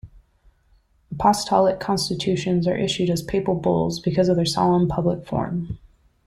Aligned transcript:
Apostolic 1.11 1.79
constitutions 1.79 2.67
are 2.67 2.75
issued 2.75 3.11
as 3.11 3.21
papal 3.21 3.53
bulls 3.53 3.99
because 3.99 4.29
of 4.29 4.35
their 4.35 4.45
solemn, 4.47 4.87
public 4.87 5.27
form. 5.27 5.77